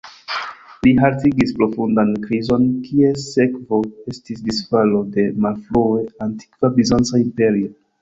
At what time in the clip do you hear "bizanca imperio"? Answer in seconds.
6.83-7.75